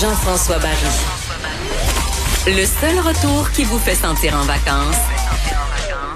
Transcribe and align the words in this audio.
Jean-François 0.00 0.58
Barry. 0.58 0.76
Le 2.46 2.64
seul 2.64 3.00
retour 3.00 3.50
qui 3.50 3.64
vous 3.64 3.78
fait 3.78 3.96
sentir 3.96 4.36
en 4.36 4.44
vacances, 4.44 4.96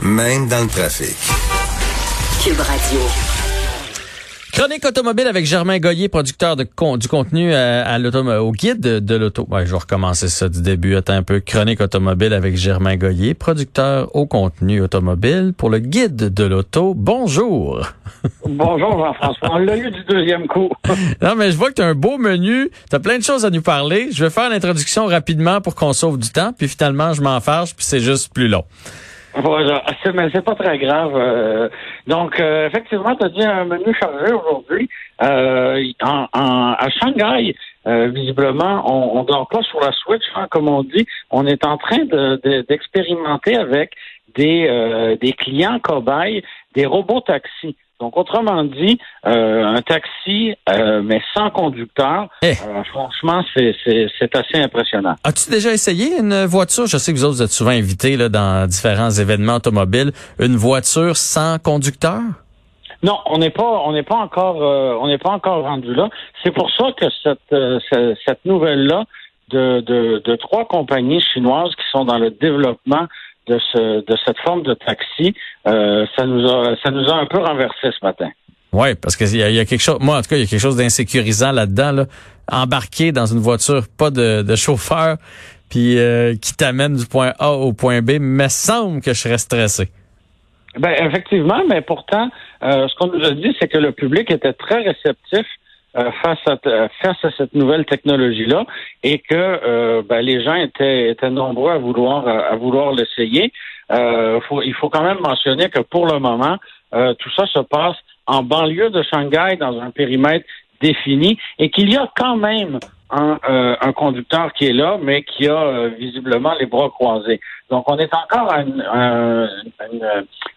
Même 0.00 0.46
dans 0.46 0.60
le 0.60 0.68
trafic. 0.68 1.16
Cube 2.44 2.60
Radio. 2.60 3.31
Chronique 4.52 4.84
automobile 4.84 5.26
avec 5.28 5.46
Germain 5.46 5.78
Goyer, 5.78 6.10
producteur 6.10 6.56
de 6.56 6.64
con- 6.64 6.98
du 6.98 7.08
contenu 7.08 7.54
à, 7.54 7.86
à 7.86 7.98
l'auto- 7.98 8.22
au 8.22 8.52
guide 8.52 8.80
de, 8.80 8.98
de 8.98 9.14
l'auto. 9.14 9.46
Ouais, 9.50 9.64
je 9.64 9.70
vais 9.72 9.78
recommencer 9.78 10.28
ça 10.28 10.50
du 10.50 10.60
début. 10.60 10.94
Attends 10.94 11.14
un 11.14 11.22
peu. 11.22 11.40
Chronique 11.40 11.80
automobile 11.80 12.34
avec 12.34 12.54
Germain 12.58 12.96
Goyer, 12.96 13.32
producteur 13.32 14.14
au 14.14 14.26
contenu 14.26 14.82
automobile 14.82 15.54
pour 15.56 15.70
le 15.70 15.78
guide 15.78 16.34
de 16.34 16.44
l'auto. 16.44 16.92
Bonjour. 16.94 17.80
Bonjour 18.46 18.90
Jean-François. 18.98 19.48
On 19.52 19.58
l'a 19.58 19.76
eu 19.78 19.90
du 19.90 20.04
deuxième 20.04 20.46
coup. 20.46 20.68
Non, 21.22 21.34
mais 21.34 21.50
je 21.50 21.56
vois 21.56 21.68
que 21.70 21.74
tu 21.74 21.82
as 21.82 21.86
un 21.86 21.94
beau 21.94 22.18
menu. 22.18 22.68
Tu 22.90 22.96
as 22.96 23.00
plein 23.00 23.16
de 23.16 23.22
choses 23.24 23.46
à 23.46 23.50
nous 23.50 23.62
parler. 23.62 24.08
Je 24.12 24.22
vais 24.22 24.30
faire 24.30 24.50
l'introduction 24.50 25.06
rapidement 25.06 25.62
pour 25.62 25.74
qu'on 25.74 25.94
sauve 25.94 26.18
du 26.18 26.28
temps. 26.28 26.52
Puis 26.56 26.68
finalement, 26.68 27.14
je 27.14 27.22
m'en 27.22 27.40
fâche, 27.40 27.74
puis 27.74 27.86
c'est 27.86 28.00
juste 28.00 28.34
plus 28.34 28.48
long. 28.48 28.64
Voilà. 29.36 29.82
C'est, 30.02 30.12
mais 30.12 30.28
c'est 30.32 30.44
pas 30.44 30.54
très 30.54 30.78
grave. 30.78 31.12
euh, 31.16 31.68
donc, 32.06 32.38
euh, 32.40 32.66
effectivement, 32.66 33.14
tu 33.16 33.24
as 33.24 33.28
dit 33.30 33.42
un 33.44 33.64
menu 33.64 33.94
chargé 34.00 34.32
aujourd'hui. 34.32 34.88
Euh, 35.22 35.82
en, 36.02 36.26
en- 36.32 36.72
à 36.72 36.88
Shanghai, 36.90 37.54
euh, 37.86 38.08
visiblement, 38.08 38.82
on, 38.86 39.20
on 39.20 39.24
dort 39.24 39.48
pas 39.48 39.62
sur 39.62 39.80
la 39.80 39.92
Switch, 39.92 40.22
hein, 40.34 40.46
comme 40.50 40.68
on 40.68 40.82
dit. 40.82 41.06
On 41.30 41.46
est 41.46 41.64
en 41.64 41.76
train 41.78 42.04
de, 42.04 42.40
de- 42.44 42.64
d'expérimenter 42.68 43.56
avec 43.56 43.92
des, 44.34 44.66
euh, 44.68 45.16
des 45.16 45.32
clients 45.32 45.78
cobayes, 45.80 46.42
des 46.74 46.86
robots 46.86 47.20
taxis. 47.20 47.76
Donc, 48.02 48.16
autrement 48.16 48.64
dit, 48.64 48.98
euh, 49.26 49.62
un 49.64 49.80
taxi, 49.80 50.56
euh, 50.68 51.02
mais 51.04 51.22
sans 51.36 51.50
conducteur. 51.50 52.26
Eh. 52.42 52.48
Euh, 52.48 52.82
franchement, 52.90 53.44
c'est, 53.54 53.76
assez 54.34 54.58
impressionnant. 54.60 55.14
As-tu 55.22 55.48
déjà 55.48 55.70
essayé 55.72 56.18
une 56.18 56.44
voiture? 56.46 56.88
Je 56.88 56.96
sais 56.96 57.12
que 57.12 57.18
vous 57.18 57.24
autres, 57.24 57.36
vous 57.36 57.42
êtes 57.44 57.52
souvent 57.52 57.70
invités 57.70 58.16
là, 58.16 58.28
dans 58.28 58.66
différents 58.66 59.10
événements 59.10 59.54
automobiles. 59.54 60.10
Une 60.40 60.56
voiture 60.56 61.16
sans 61.16 61.60
conducteur? 61.60 62.18
Non, 63.04 63.18
on 63.26 63.38
n'est 63.38 63.50
pas, 63.50 63.82
on 63.86 63.92
n'est 63.92 64.02
pas 64.02 64.16
encore, 64.16 64.56
on 65.00 65.06
n'est 65.06 65.18
pas 65.18 65.30
encore 65.30 65.62
rendu 65.62 65.94
là. 65.94 66.08
C'est 66.42 66.52
pour 66.52 66.72
ça 66.72 66.86
que 66.98 67.06
cette, 67.22 67.38
de, 69.52 69.80
de, 69.80 70.22
de 70.24 70.36
trois 70.36 70.64
compagnies 70.64 71.20
chinoises 71.32 71.74
qui 71.76 71.84
sont 71.92 72.04
dans 72.04 72.18
le 72.18 72.30
développement 72.30 73.06
de 73.48 73.58
ce, 73.72 74.04
de 74.04 74.16
cette 74.24 74.38
forme 74.38 74.62
de 74.62 74.74
taxi, 74.74 75.34
euh, 75.66 76.06
ça 76.16 76.24
nous 76.26 76.46
a, 76.48 76.76
ça 76.82 76.90
nous 76.90 77.08
a 77.10 77.14
un 77.16 77.26
peu 77.26 77.38
renversé 77.38 77.90
ce 77.98 78.04
matin. 78.04 78.30
Oui, 78.72 78.94
parce 78.94 79.16
qu'il 79.16 79.36
y, 79.36 79.42
a- 79.42 79.50
y 79.50 79.58
a 79.58 79.64
quelque 79.64 79.80
chose, 79.82 79.98
moi 80.00 80.16
en 80.18 80.22
tout 80.22 80.28
cas, 80.30 80.36
il 80.36 80.40
y 80.40 80.44
a 80.44 80.46
quelque 80.46 80.60
chose 80.60 80.76
d'insécurisant 80.76 81.52
là-dedans, 81.52 81.92
là. 81.92 82.06
Embarqué 82.50 83.12
dans 83.12 83.26
une 83.26 83.38
voiture, 83.38 83.82
pas 83.98 84.10
de, 84.10 84.42
de 84.42 84.56
chauffeur, 84.56 85.16
puis 85.70 85.98
euh, 85.98 86.34
qui 86.36 86.54
t'amène 86.56 86.96
du 86.96 87.06
point 87.06 87.32
A 87.38 87.52
au 87.52 87.72
point 87.72 88.00
B, 88.02 88.12
me 88.18 88.48
semble 88.48 89.00
que 89.00 89.12
je 89.12 89.20
serais 89.20 89.38
stressé. 89.38 89.88
Ben 90.78 90.94
effectivement, 91.06 91.62
mais 91.68 91.82
pourtant, 91.82 92.30
euh, 92.62 92.88
ce 92.88 92.94
qu'on 92.96 93.08
nous 93.16 93.24
a 93.24 93.32
dit, 93.32 93.54
c'est 93.60 93.68
que 93.68 93.78
le 93.78 93.92
public 93.92 94.30
était 94.30 94.54
très 94.54 94.82
réceptif 94.82 95.46
euh, 95.94 96.10
face 96.22 96.38
à 96.46 96.56
euh, 96.66 96.88
face 97.02 97.22
à 97.22 97.30
cette 97.36 97.54
nouvelle 97.54 97.84
technologie-là 97.84 98.64
et 99.02 99.18
que 99.18 99.34
euh, 99.34 100.02
ben, 100.08 100.22
les 100.22 100.42
gens 100.42 100.54
étaient, 100.54 101.10
étaient 101.10 101.28
nombreux 101.28 101.70
à 101.70 101.76
vouloir 101.76 102.26
à 102.26 102.56
vouloir 102.56 102.92
l'essayer. 102.92 103.52
Euh, 103.90 104.40
il 104.64 104.72
faut 104.72 104.88
quand 104.88 105.02
même 105.02 105.20
mentionner 105.20 105.68
que 105.68 105.80
pour 105.80 106.06
le 106.06 106.18
moment, 106.18 106.56
tout 106.92 107.30
ça 107.36 107.46
se 107.46 107.60
passe 107.60 107.96
en 108.26 108.42
banlieue 108.42 108.88
de 108.88 109.02
Shanghai 109.02 109.56
dans 109.58 109.78
un 109.80 109.90
périmètre 109.90 110.46
défini 110.80 111.38
et 111.58 111.70
qu'il 111.70 111.92
y 111.92 111.96
a 111.96 112.10
quand 112.16 112.36
même 112.36 112.78
un, 113.10 113.92
conducteur 113.92 114.52
qui 114.54 114.66
est 114.66 114.72
là, 114.72 114.98
mais 115.02 115.22
qui 115.22 115.46
a 115.46 115.88
visiblement 115.88 116.54
les 116.58 116.66
bras 116.66 116.88
croisés. 116.88 117.40
Donc, 117.70 117.84
on 117.90 117.98
est 117.98 118.14
encore 118.14 118.50
à, 118.50 118.62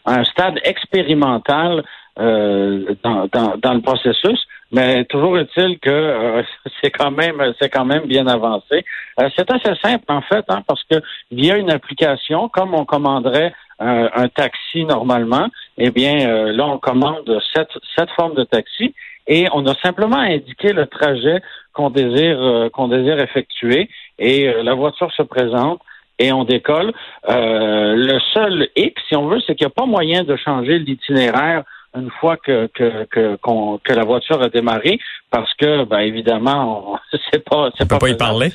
un 0.06 0.24
stade 0.24 0.60
expérimental 0.64 1.84
euh, 2.20 2.96
dans, 3.04 3.28
dans, 3.32 3.58
dans 3.58 3.74
le 3.74 3.82
processus, 3.82 4.40
mais 4.72 5.06
toujours 5.06 5.38
est-il 5.38 5.80
que 5.80 5.90
euh, 5.90 6.44
c'est 6.82 6.92
quand 6.92 7.12
même 7.12 7.54
c'est 7.60 7.70
quand 7.70 7.86
même 7.86 8.06
bien 8.06 8.28
avancé. 8.28 8.86
Euh, 9.20 9.30
c'est 9.36 9.50
assez 9.52 9.76
simple 9.84 10.06
en 10.08 10.22
fait, 10.22 10.46
hein, 10.50 10.62
parce 10.68 10.84
que 10.84 10.96
via 11.32 11.58
une 11.58 11.72
application, 11.72 12.50
comme 12.50 12.74
on 12.74 12.86
commanderait 12.86 13.54
euh, 13.82 14.10
un 14.14 14.28
taxi 14.30 14.86
normalement, 14.86 15.48
eh 15.78 15.92
bien 15.92 16.28
euh, 16.28 16.54
là 16.54 16.66
on 16.68 16.78
commande 16.78 17.40
cette 17.54 17.78
cette 17.98 18.10
forme 18.12 18.36
de 18.36 18.44
taxi 18.44 18.94
et 19.28 19.48
on 19.54 19.66
a 19.66 19.76
simplement 19.76 20.20
indiqué 20.20 20.72
le 20.72 20.86
trajet 20.86 21.42
qu'on 21.74 21.90
désire 21.90 22.70
qu'on 22.72 22.88
désire 22.88 23.20
effectuer 23.20 23.90
et 24.20 24.52
la 24.64 24.74
voiture 24.74 25.12
se 25.12 25.24
présente 25.24 25.82
et 26.20 26.32
on 26.32 26.44
décolle. 26.44 26.94
Euh, 27.30 27.96
le 27.96 28.20
seul 28.34 28.70
hic, 28.76 28.98
si 29.08 29.16
on 29.16 29.28
veut, 29.28 29.40
c'est 29.46 29.56
qu'il 29.56 29.66
n'y 29.66 29.72
a 29.72 29.76
pas 29.76 29.86
moyen 29.86 30.24
de 30.24 30.36
changer 30.36 30.80
l'itinéraire 30.80 31.64
une 31.96 32.10
fois 32.20 32.38
que 32.38 32.68
que, 32.68 33.06
que, 33.06 33.36
qu'on- 33.38 33.80
que 33.84 33.94
la 33.94 34.04
voiture 34.04 34.42
a 34.42 34.50
démarré, 34.50 35.00
parce 35.32 35.54
que, 35.56 35.84
ben 35.86 36.00
évidemment, 36.00 37.00
c'est 37.32 37.44
pas 37.44 37.70
c'est 37.78 37.84
On 37.84 37.88
peut 37.88 37.98
pas 38.00 38.10
y 38.10 38.18
parler? 38.18 38.52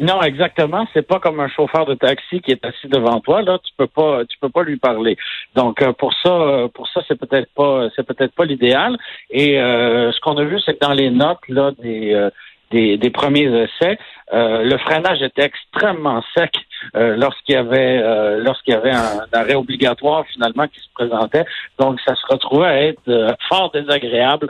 Non, 0.00 0.22
exactement. 0.22 0.86
C'est 0.94 1.02
pas 1.06 1.18
comme 1.18 1.40
un 1.40 1.48
chauffeur 1.48 1.84
de 1.84 1.94
taxi 1.94 2.40
qui 2.40 2.52
est 2.52 2.64
assis 2.64 2.86
devant 2.86 3.18
toi. 3.18 3.42
Là, 3.42 3.58
tu 3.58 3.72
peux 3.76 3.88
pas, 3.88 4.24
tu 4.26 4.38
peux 4.40 4.48
pas 4.48 4.62
lui 4.62 4.76
parler. 4.76 5.16
Donc 5.56 5.82
euh, 5.82 5.92
pour 5.92 6.12
ça, 6.22 6.30
euh, 6.30 6.68
pour 6.68 6.86
ça, 6.88 7.00
c'est 7.08 7.18
peut-être 7.18 7.48
pas, 7.52 7.88
c'est 7.96 8.06
peut-être 8.06 8.32
pas 8.32 8.44
l'idéal. 8.44 8.96
Et 9.30 9.60
euh, 9.60 10.12
ce 10.12 10.20
qu'on 10.20 10.36
a 10.36 10.44
vu, 10.44 10.60
c'est 10.64 10.74
que 10.74 10.86
dans 10.86 10.92
les 10.92 11.10
notes 11.10 11.40
là 11.48 11.72
des 11.82 12.14
euh, 12.14 12.30
des, 12.70 13.10
premiers 13.10 13.46
essais, 13.64 13.98
euh, 14.32 14.62
le 14.62 14.76
freinage 14.78 15.22
était 15.22 15.44
extrêmement 15.44 16.22
sec 16.36 16.52
euh, 16.94 17.16
lorsqu'il 17.16 17.54
y 17.54 17.58
avait 17.58 17.98
euh, 18.02 18.42
lorsqu'il 18.42 18.74
y 18.74 18.76
avait 18.76 18.92
un 18.92 19.24
arrêt 19.32 19.54
obligatoire 19.54 20.26
finalement 20.26 20.66
qui 20.68 20.80
se 20.80 20.88
présentait. 20.94 21.44
Donc 21.78 21.98
ça 22.06 22.14
se 22.14 22.26
retrouvait 22.28 22.66
à 22.66 22.82
être 22.82 23.36
fort 23.48 23.70
désagréable 23.70 24.48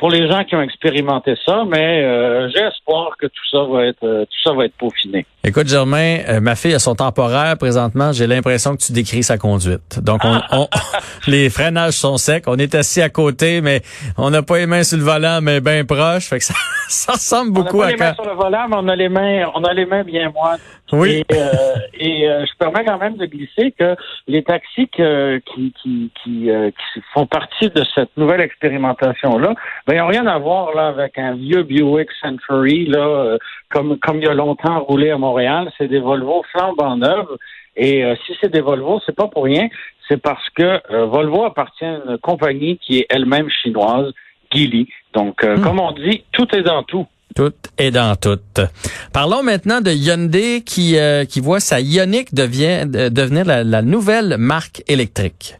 pour 0.00 0.10
les 0.10 0.26
gens 0.28 0.42
qui 0.44 0.56
ont 0.56 0.62
expérimenté 0.62 1.34
ça, 1.46 1.62
mais 1.68 2.02
euh, 2.02 2.48
j'ai 2.48 2.62
espoir 2.62 3.10
que 3.20 3.26
tout 3.26 3.46
ça 3.52 3.58
va 3.70 3.84
être 3.86 4.02
euh, 4.02 4.24
tout 4.24 4.40
ça 4.48 4.52
va 4.54 4.64
être 4.64 4.74
peaufiné. 4.76 5.26
Écoute, 5.44 5.68
Germain, 5.68 6.18
euh, 6.28 6.40
ma 6.40 6.56
fille 6.56 6.74
a 6.74 6.78
son 6.78 6.94
temporaire 6.94 7.56
présentement. 7.58 8.10
J'ai 8.12 8.26
l'impression 8.26 8.76
que 8.76 8.82
tu 8.82 8.92
décris 8.92 9.22
sa 9.22 9.38
conduite. 9.38 10.00
Donc, 10.02 10.22
on, 10.24 10.40
on- 10.52 10.68
les 11.28 11.48
freinages 11.50 11.94
sont 11.94 12.16
secs. 12.16 12.44
On 12.46 12.56
est 12.56 12.74
assis 12.74 13.00
à 13.02 13.08
côté, 13.10 13.60
mais 13.60 13.82
on 14.18 14.30
n'a 14.30 14.42
pas 14.42 14.58
les 14.58 14.66
mains 14.66 14.82
sur 14.82 14.98
le 14.98 15.04
volant, 15.04 15.40
mais 15.42 15.60
bien 15.60 15.84
proche. 15.84 16.28
Fait 16.28 16.38
que 16.38 16.44
ça, 16.44 16.54
ça 16.88 17.12
ressemble 17.12 17.50
On 17.50 17.52
n'a 17.54 17.64
beaucoup 17.64 17.78
pas 17.78 17.86
à 17.86 17.90
les 17.90 17.96
mains 17.96 18.14
quand. 18.16 18.22
sur 18.24 18.32
le 18.32 18.36
volant, 18.36 18.66
mais 18.68 18.76
on 18.78 18.88
a 18.88 18.96
les 18.96 19.08
mains 19.08 19.50
on 19.54 19.64
a 19.64 19.72
les 19.74 19.86
mains 19.86 20.02
bien 20.02 20.30
moites. 20.30 20.60
Oui. 20.92 21.22
Et, 21.30 21.34
euh, 21.36 21.46
et 21.94 22.28
euh, 22.28 22.44
je 22.44 22.50
permets 22.58 22.84
quand 22.84 22.98
même 22.98 23.16
de 23.16 23.24
glisser 23.26 23.72
que 23.78 23.94
les 24.26 24.42
taxis 24.42 24.88
que- 24.88 25.38
qui, 25.54 25.72
qui, 25.80 26.10
qui, 26.22 26.50
euh, 26.50 26.70
qui 26.70 27.00
font 27.14 27.26
partie 27.26 27.68
de 27.70 27.84
cette 27.94 28.10
nouvelle 28.16 28.40
expérimentation-là, 28.40 29.54
ben, 29.90 29.96
ils 29.96 29.98
n'ont 29.98 30.06
rien 30.08 30.26
à 30.26 30.38
voir 30.38 30.74
là, 30.74 30.88
avec 30.88 31.18
un 31.18 31.34
vieux 31.34 31.62
Buick 31.62 32.08
Century, 32.22 32.86
là, 32.86 32.98
euh, 33.06 33.38
comme, 33.70 33.98
comme 33.98 34.18
il 34.18 34.24
y 34.24 34.28
a 34.28 34.34
longtemps 34.34 34.80
roulé 34.80 35.10
à 35.10 35.18
Montréal. 35.18 35.70
C'est 35.76 35.88
des 35.88 35.98
Volvo 36.00 36.44
flambant 36.52 36.96
neuves. 36.96 37.36
Et 37.76 38.04
euh, 38.04 38.14
si 38.26 38.32
c'est 38.40 38.52
des 38.52 38.60
Volvo, 38.60 39.00
c'est 39.04 39.14
pas 39.16 39.28
pour 39.28 39.44
rien. 39.44 39.68
C'est 40.08 40.20
parce 40.20 40.48
que 40.56 40.80
euh, 40.92 41.06
Volvo 41.06 41.44
appartient 41.44 41.84
à 41.84 42.00
une 42.06 42.18
compagnie 42.18 42.78
qui 42.78 42.98
est 42.98 43.06
elle-même 43.10 43.48
chinoise, 43.62 44.12
Geely. 44.52 44.88
Donc, 45.14 45.42
euh, 45.44 45.56
comme 45.58 45.78
on 45.80 45.92
dit, 45.92 46.24
tout 46.32 46.46
est 46.54 46.62
dans 46.62 46.82
tout. 46.82 47.06
Tout 47.36 47.52
est 47.78 47.92
dans 47.92 48.16
tout. 48.16 48.40
Parlons 49.12 49.42
maintenant 49.44 49.80
de 49.80 49.92
Hyundai 49.92 50.62
qui, 50.64 50.98
euh, 50.98 51.24
qui 51.24 51.40
voit 51.40 51.60
sa 51.60 51.80
Ioniq 51.80 52.34
devient, 52.34 52.86
de- 52.86 53.08
devenir 53.08 53.44
la, 53.44 53.62
la 53.62 53.82
nouvelle 53.82 54.36
marque 54.36 54.82
électrique. 54.88 55.54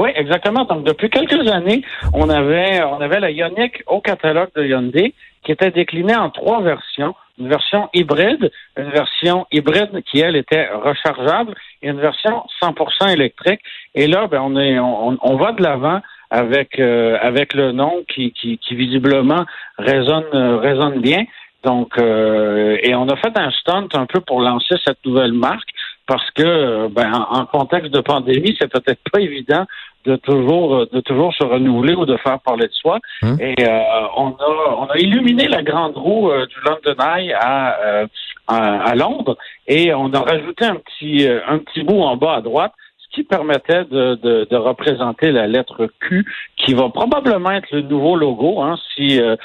Oui, 0.00 0.08
exactement. 0.14 0.64
Donc, 0.64 0.84
depuis 0.84 1.10
quelques 1.10 1.46
années, 1.46 1.82
on 2.14 2.30
avait, 2.30 2.82
on 2.84 3.02
avait 3.02 3.20
la 3.20 3.30
Ioniq 3.30 3.82
au 3.86 4.00
catalogue 4.00 4.48
de 4.56 4.64
Hyundai 4.64 5.12
qui 5.44 5.52
était 5.52 5.70
déclinée 5.70 6.16
en 6.16 6.30
trois 6.30 6.62
versions. 6.62 7.14
Une 7.38 7.50
version 7.50 7.90
hybride, 7.92 8.50
une 8.78 8.88
version 8.88 9.46
hybride 9.52 10.02
qui, 10.10 10.20
elle, 10.20 10.36
était 10.36 10.70
rechargeable 10.70 11.54
et 11.82 11.90
une 11.90 12.00
version 12.00 12.44
100% 12.62 13.12
électrique. 13.12 13.60
Et 13.94 14.06
là, 14.06 14.26
ben, 14.26 14.40
on, 14.40 14.58
est, 14.58 14.78
on, 14.78 15.18
on 15.20 15.36
va 15.36 15.52
de 15.52 15.62
l'avant 15.62 16.00
avec, 16.30 16.80
euh, 16.80 17.18
avec 17.20 17.52
le 17.52 17.72
nom 17.72 18.02
qui, 18.08 18.32
qui, 18.32 18.56
qui 18.56 18.74
visiblement 18.74 19.44
résonne, 19.76 20.24
euh, 20.32 20.56
résonne 20.56 21.02
bien. 21.02 21.24
Donc, 21.62 21.98
euh, 21.98 22.78
et 22.82 22.94
on 22.94 23.06
a 23.08 23.16
fait 23.16 23.36
un 23.36 23.50
stunt 23.50 23.88
un 23.92 24.06
peu 24.06 24.20
pour 24.20 24.40
lancer 24.40 24.76
cette 24.82 25.04
nouvelle 25.04 25.34
marque 25.34 25.68
parce 26.10 26.28
que, 26.32 26.42
euh, 26.42 26.88
ben, 26.90 27.12
en, 27.12 27.40
en 27.40 27.46
contexte 27.46 27.92
de 27.92 28.00
pandémie, 28.00 28.56
c'est 28.58 28.70
peut-être 28.70 29.00
pas 29.12 29.20
évident 29.20 29.64
de 30.04 30.16
toujours, 30.16 30.76
euh, 30.76 30.88
de 30.92 31.00
toujours 31.00 31.34
se 31.34 31.44
renouveler 31.44 31.94
ou 31.94 32.06
de 32.06 32.16
faire 32.16 32.40
parler 32.40 32.66
de 32.66 32.72
soi. 32.72 32.98
Hum. 33.22 33.36
Et 33.40 33.54
euh, 33.60 33.80
on 34.16 34.28
a, 34.28 34.74
on 34.78 34.86
a 34.86 34.98
illuminé 34.98 35.48
la 35.48 35.62
grande 35.62 35.96
roue 35.96 36.30
euh, 36.30 36.46
du 36.46 36.56
London 36.64 37.02
Eye 37.02 37.32
à, 37.32 37.78
euh, 37.80 38.06
à, 38.46 38.82
à 38.82 38.94
Londres 38.94 39.36
et 39.66 39.94
on 39.94 40.12
a 40.12 40.20
rajouté 40.20 40.64
un 40.64 40.76
petit, 40.76 41.26
euh, 41.26 41.40
un 41.46 41.58
petit 41.58 41.82
bout 41.82 42.00
en 42.00 42.16
bas 42.16 42.36
à 42.36 42.40
droite 42.40 42.72
qui 43.10 43.24
permettait 43.24 43.84
de, 43.84 44.14
de, 44.16 44.46
de 44.48 44.56
représenter 44.56 45.32
la 45.32 45.46
lettre 45.46 45.88
Q, 46.00 46.24
qui 46.56 46.74
va 46.74 46.88
probablement 46.90 47.50
être 47.50 47.70
le 47.72 47.82
nouveau 47.82 48.16
logo, 48.16 48.60
hein, 48.60 48.78
si 48.94 49.20
euh, 49.20 49.36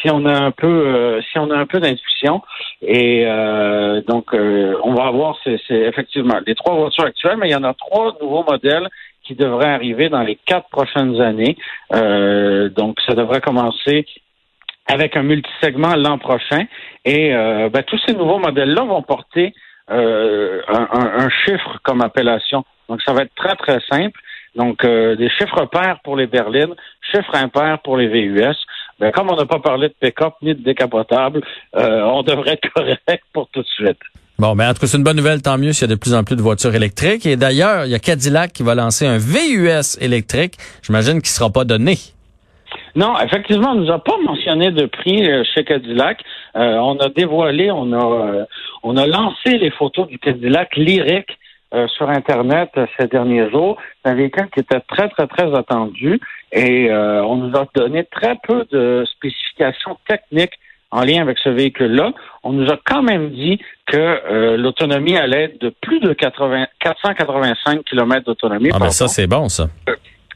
si 0.00 0.10
on 0.10 0.24
a 0.24 0.32
un 0.32 0.50
peu 0.50 0.66
euh, 0.66 1.20
si 1.30 1.38
on 1.38 1.50
a 1.50 1.56
un 1.56 1.66
peu 1.66 1.80
d'intuition. 1.80 2.42
Et 2.82 3.24
euh, 3.26 4.00
donc, 4.02 4.34
euh, 4.34 4.74
on 4.82 4.94
va 4.94 5.06
avoir, 5.06 5.36
c'est 5.44 5.60
effectivement 5.70 6.40
les 6.46 6.54
trois 6.54 6.74
voitures 6.74 7.04
actuelles, 7.04 7.36
mais 7.38 7.48
il 7.48 7.52
y 7.52 7.56
en 7.56 7.64
a 7.64 7.74
trois 7.74 8.16
nouveaux 8.20 8.44
modèles 8.44 8.88
qui 9.24 9.34
devraient 9.34 9.70
arriver 9.70 10.08
dans 10.08 10.22
les 10.22 10.36
quatre 10.46 10.68
prochaines 10.70 11.20
années. 11.20 11.56
Euh, 11.94 12.68
donc, 12.70 12.98
ça 13.06 13.14
devrait 13.14 13.40
commencer 13.40 14.06
avec 14.86 15.16
un 15.16 15.22
multisegment 15.22 15.94
l'an 15.94 16.18
prochain. 16.18 16.64
Et 17.04 17.30
ben, 17.32 17.82
tous 17.86 18.00
ces 18.06 18.14
nouveaux 18.14 18.38
modèles-là 18.38 18.82
vont 18.82 19.02
porter 19.02 19.54
un, 19.86 20.60
un, 20.68 21.28
chiffre 21.44 21.78
comme 21.84 22.00
appellation. 22.00 22.64
Donc, 22.90 23.00
ça 23.02 23.14
va 23.14 23.22
être 23.22 23.34
très, 23.34 23.56
très 23.56 23.80
simple. 23.88 24.20
Donc, 24.54 24.84
des 24.84 25.30
chiffres 25.38 25.64
pairs 25.66 26.00
pour 26.02 26.16
les 26.16 26.26
berlines, 26.26 26.74
chiffres 27.10 27.34
impairs 27.36 27.78
pour 27.82 27.96
les 27.96 28.08
VUS. 28.08 28.56
Ben, 29.00 29.10
comme 29.12 29.30
on 29.30 29.36
n'a 29.36 29.46
pas 29.46 29.60
parlé 29.60 29.88
de 29.88 29.94
pick-up 29.98 30.34
ni 30.42 30.54
de 30.54 30.62
décapotable, 30.62 31.40
euh, 31.74 32.02
on 32.02 32.22
devrait 32.22 32.52
être 32.52 32.68
correct 32.74 33.24
pour 33.32 33.48
tout 33.48 33.62
de 33.62 33.66
suite. 33.66 33.98
Bon, 34.38 34.54
mais 34.54 34.66
en 34.66 34.74
tout 34.74 34.80
cas, 34.80 34.86
c'est 34.86 34.98
une 34.98 35.04
bonne 35.04 35.16
nouvelle, 35.16 35.40
tant 35.40 35.56
mieux 35.56 35.72
s'il 35.72 35.88
y 35.88 35.90
a 35.90 35.94
de 35.94 35.98
plus 35.98 36.14
en 36.14 36.22
plus 36.22 36.36
de 36.36 36.42
voitures 36.42 36.74
électriques. 36.74 37.24
Et 37.24 37.36
d'ailleurs, 37.36 37.86
il 37.86 37.90
y 37.90 37.94
a 37.94 37.98
Cadillac 37.98 38.52
qui 38.52 38.62
va 38.62 38.74
lancer 38.74 39.06
un 39.06 39.16
VUS 39.16 39.98
électrique. 40.00 40.54
J'imagine 40.82 41.14
qu'il 41.14 41.30
ne 41.30 41.38
sera 41.38 41.50
pas 41.50 41.64
donné. 41.64 41.96
Non, 42.94 43.18
effectivement, 43.20 43.72
on 43.72 43.76
nous 43.76 43.90
a 43.90 44.02
pas 44.04 44.16
mentionné 44.24 44.70
de 44.70 44.84
prix 44.84 45.26
euh, 45.26 45.44
chez 45.54 45.64
Cadillac. 45.64 46.22
Euh, 46.56 46.76
on 46.76 46.98
a 46.98 47.08
dévoilé, 47.08 47.70
on 47.70 47.92
a, 47.94 48.46
on 48.82 48.96
a 48.98 49.06
lancé 49.06 49.56
les 49.58 49.70
photos 49.70 50.08
du 50.08 50.18
Cadillac 50.18 50.76
lyrique 50.76 51.38
euh, 51.72 51.86
sur 51.86 52.10
Internet 52.10 52.70
euh, 52.76 52.86
ces 52.98 53.06
derniers 53.06 53.48
jours. 53.48 53.76
C'est 54.02 54.10
un 54.10 54.16
véhicule 54.16 54.48
qui 54.52 54.58
était 54.58 54.80
très, 54.80 55.08
très, 55.08 55.28
très 55.28 55.56
attendu 55.56 56.18
et 56.50 56.90
euh, 56.90 57.22
on 57.22 57.36
nous 57.36 57.56
a 57.56 57.64
donné 57.76 58.02
très 58.10 58.34
peu 58.42 58.66
de 58.72 59.04
spécifications 59.06 59.96
techniques 60.08 60.54
en 60.90 61.02
lien 61.02 61.22
avec 61.22 61.38
ce 61.38 61.48
véhicule-là. 61.48 62.12
On 62.42 62.52
nous 62.54 62.68
a 62.72 62.76
quand 62.84 63.04
même 63.04 63.30
dit 63.30 63.60
que 63.86 64.56
l'autonomie 64.56 65.16
allait 65.16 65.44
être 65.44 65.60
de 65.60 65.72
plus 65.80 66.00
de 66.00 66.12
80, 66.12 66.66
485 66.80 67.84
km 67.84 68.24
d'autonomie. 68.26 68.70
Ah 68.74 68.80
ben 68.80 68.90
ça, 68.90 69.06
c'est 69.06 69.28
bon, 69.28 69.48
ça. 69.48 69.68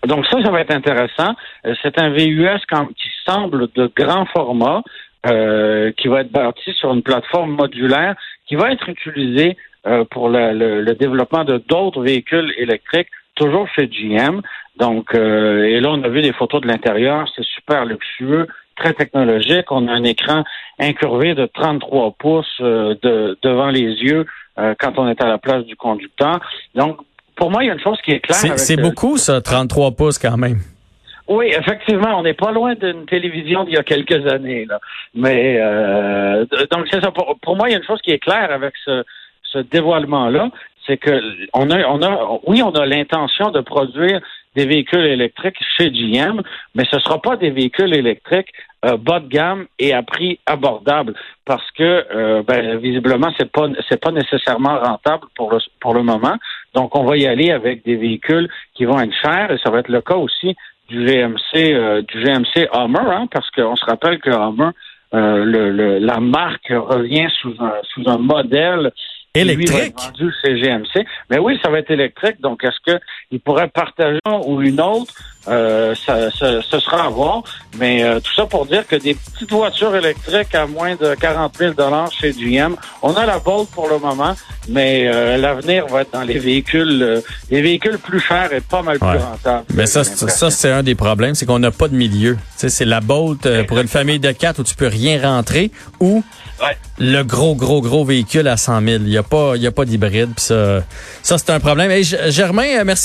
Donc 0.06 0.24
ça, 0.26 0.40
ça 0.40 0.52
va 0.52 0.60
être 0.60 0.70
intéressant. 0.70 1.34
C'est 1.82 1.98
un 2.00 2.10
VUS 2.10 2.60
qui 2.96 3.08
semble 3.26 3.66
de 3.74 3.90
grand 3.96 4.26
format, 4.26 4.82
qui 5.24 6.06
va 6.06 6.20
être 6.20 6.30
bâti 6.30 6.72
sur 6.78 6.94
une 6.94 7.02
plateforme 7.02 7.56
modulaire, 7.56 8.14
qui 8.46 8.54
va 8.54 8.70
être 8.70 8.88
utilisé 8.88 9.56
euh, 9.86 10.04
pour 10.10 10.30
le, 10.30 10.94
développement 10.94 11.44
de 11.44 11.58
d'autres 11.58 12.00
véhicules 12.00 12.54
électriques, 12.56 13.08
toujours 13.34 13.68
chez 13.76 13.86
GM. 13.86 14.40
Donc, 14.78 15.14
euh, 15.14 15.64
et 15.64 15.78
là, 15.78 15.90
on 15.90 16.02
a 16.02 16.08
vu 16.08 16.22
des 16.22 16.32
photos 16.32 16.62
de 16.62 16.66
l'intérieur, 16.66 17.28
c'est 17.36 17.44
super 17.44 17.84
luxueux, 17.84 18.46
très 18.76 18.94
technologique. 18.94 19.70
On 19.70 19.86
a 19.86 19.92
un 19.92 20.04
écran 20.04 20.42
incurvé 20.80 21.34
de 21.34 21.44
33 21.44 22.12
pouces 22.18 22.46
euh, 22.62 22.94
de, 23.02 23.38
devant 23.42 23.68
les 23.68 23.82
yeux 23.82 24.24
quand 24.78 24.98
on 24.98 25.08
est 25.08 25.20
à 25.20 25.26
la 25.26 25.36
place 25.36 25.64
du 25.64 25.76
conducteur. 25.76 26.40
Donc, 26.74 26.98
pour 27.36 27.50
moi, 27.50 27.62
il 27.62 27.66
y 27.66 27.70
a 27.70 27.74
une 27.74 27.80
chose 27.80 27.98
qui 28.02 28.12
est 28.12 28.20
claire. 28.20 28.58
C'est 28.58 28.80
beaucoup, 28.80 29.18
ça, 29.18 29.42
33 29.42 29.90
pouces 29.90 30.18
quand 30.18 30.38
même. 30.38 30.60
Oui, 31.26 31.46
effectivement, 31.48 32.18
on 32.18 32.22
n'est 32.22 32.34
pas 32.34 32.52
loin 32.52 32.74
d'une 32.74 33.04
télévision 33.04 33.64
d'il 33.64 33.74
y 33.74 33.78
a 33.78 33.82
quelques 33.82 34.26
années. 34.32 34.64
Là. 34.64 34.78
Mais 35.14 35.58
donc 36.70 36.86
c'est 36.90 37.02
ça. 37.02 37.10
pour, 37.10 37.56
moi, 37.56 37.68
il 37.68 37.72
y 37.72 37.74
a 37.74 37.78
une 37.78 37.84
chose 37.84 38.00
qui 38.00 38.12
est 38.12 38.20
claire 38.20 38.52
avec 38.52 38.74
ce, 38.84 39.02
ce 39.54 39.58
dévoilement-là, 39.60 40.50
c'est 40.86 40.98
que 40.98 41.18
on 41.54 41.70
a, 41.70 41.86
on 41.88 42.02
a, 42.02 42.40
oui, 42.46 42.62
on 42.62 42.72
a 42.72 42.84
l'intention 42.84 43.50
de 43.50 43.60
produire 43.60 44.20
des 44.54 44.66
véhicules 44.66 45.04
électriques 45.04 45.56
chez 45.76 45.90
GM, 45.90 46.40
mais 46.74 46.84
ce 46.90 46.96
ne 46.96 47.00
sera 47.00 47.20
pas 47.20 47.36
des 47.36 47.50
véhicules 47.50 47.94
électriques 47.94 48.52
euh, 48.84 48.96
bas 48.96 49.20
de 49.20 49.28
gamme 49.28 49.66
et 49.78 49.92
à 49.92 50.02
prix 50.02 50.38
abordable 50.46 51.14
parce 51.44 51.68
que 51.72 51.82
euh, 52.14 52.42
ben, 52.46 52.76
visiblement 52.78 53.30
c'est 53.38 53.50
pas 53.50 53.68
pas 54.00 54.10
nécessairement 54.12 54.78
rentable 54.78 55.26
pour 55.34 55.50
le 55.50 55.58
pour 55.80 55.94
le 55.94 56.02
moment. 56.02 56.36
Donc 56.74 56.96
on 56.96 57.04
va 57.04 57.16
y 57.16 57.26
aller 57.26 57.50
avec 57.50 57.84
des 57.84 57.96
véhicules 57.96 58.48
qui 58.74 58.84
vont 58.84 59.00
être 59.00 59.14
chers 59.22 59.50
et 59.50 59.58
ça 59.58 59.70
va 59.70 59.80
être 59.80 59.88
le 59.88 60.02
cas 60.02 60.16
aussi 60.16 60.54
du 60.88 61.04
GMC 61.04 61.56
euh, 61.56 62.02
du 62.02 62.22
GMC 62.22 62.68
Hummer 62.72 63.10
hein, 63.10 63.26
parce 63.32 63.50
qu'on 63.50 63.74
se 63.74 63.84
rappelle 63.86 64.18
que 64.20 64.30
Hummer 64.30 64.70
le, 65.12 65.98
la 65.98 66.18
marque 66.18 66.70
revient 66.70 67.28
sous 67.40 67.54
un 67.60 67.74
sous 67.84 68.02
un 68.08 68.18
modèle 68.18 68.90
Électrique? 69.34 69.96
vendu 69.98 70.32
chez 70.42 70.60
GMC. 70.60 71.04
Mais 71.30 71.38
oui, 71.38 71.58
ça 71.62 71.70
va 71.70 71.80
être 71.80 71.90
électrique. 71.90 72.40
Donc, 72.40 72.62
est-ce 72.62 72.98
qu'il 73.30 73.40
pourrait 73.40 73.68
partager 73.68 74.20
ou 74.46 74.62
une 74.62 74.80
autre? 74.80 75.12
Euh, 75.46 75.94
ça, 76.06 76.30
ça, 76.30 76.62
ce 76.62 76.80
sera 76.80 77.04
à 77.04 77.08
voir. 77.08 77.42
Mais 77.78 78.02
euh, 78.02 78.20
tout 78.20 78.32
ça 78.34 78.46
pour 78.46 78.66
dire 78.66 78.86
que 78.86 78.96
des 78.96 79.14
petites 79.14 79.50
voitures 79.50 79.94
électriques 79.94 80.54
à 80.54 80.66
moins 80.66 80.94
de 80.94 81.14
40 81.14 81.56
000 81.58 81.74
chez 82.18 82.32
GM, 82.32 82.76
on 83.02 83.14
a 83.14 83.26
la 83.26 83.38
Bolt 83.38 83.68
pour 83.70 83.88
le 83.88 83.98
moment, 83.98 84.34
mais 84.68 85.06
euh, 85.06 85.36
l'avenir 85.36 85.86
va 85.86 86.02
être 86.02 86.12
dans 86.12 86.22
les 86.22 86.38
véhicules, 86.38 87.22
les 87.50 87.62
véhicules 87.62 87.98
plus 87.98 88.20
chers 88.20 88.52
et 88.52 88.60
pas 88.60 88.82
mal 88.82 88.98
plus 88.98 89.06
rentables. 89.08 89.66
Mais 89.74 89.86
ça, 89.86 90.04
ça 90.04 90.50
c'est 90.50 90.70
un 90.70 90.82
des 90.82 90.94
problèmes, 90.94 91.34
c'est 91.34 91.46
qu'on 91.46 91.58
n'a 91.58 91.72
pas 91.72 91.88
de 91.88 91.96
milieu. 91.96 92.38
c'est 92.56 92.84
la 92.84 93.00
Bolt 93.00 93.46
pour 93.66 93.78
une 93.78 93.88
famille 93.88 94.20
de 94.20 94.30
quatre 94.30 94.60
où 94.60 94.64
tu 94.64 94.76
peux 94.76 94.86
rien 94.86 95.20
rentrer 95.20 95.70
ou 96.00 96.22
le 96.98 97.22
gros, 97.22 97.56
gros, 97.56 97.82
gros 97.82 98.04
véhicule 98.04 98.46
à 98.46 98.56
100 98.56 98.80
000. 98.80 98.88
Il 99.00 99.04
n'y 99.04 99.16
a 99.16 99.22
pas, 99.22 99.56
y 99.56 99.66
a 99.66 99.72
pas 99.72 99.84
d'hybride. 99.84 100.30
Ça, 100.36 100.82
ça 101.22 101.38
c'est 101.38 101.50
un 101.50 101.60
problème. 101.60 101.90
Germain, 102.28 102.84
merci 102.84 103.02